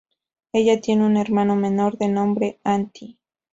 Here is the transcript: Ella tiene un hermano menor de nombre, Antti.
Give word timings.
Ella 0.51 0.81
tiene 0.81 1.05
un 1.05 1.15
hermano 1.15 1.55
menor 1.55 1.95
de 1.99 2.07
nombre, 2.07 2.59
Antti. 2.63 3.19